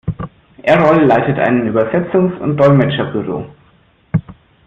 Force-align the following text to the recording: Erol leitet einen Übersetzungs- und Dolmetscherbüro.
Erol 0.63 1.03
leitet 1.05 1.37
einen 1.37 1.67
Übersetzungs- 1.71 2.39
und 2.39 2.57
Dolmetscherbüro. 2.57 3.45